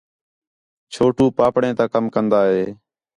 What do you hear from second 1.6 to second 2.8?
تا کم کندا ہے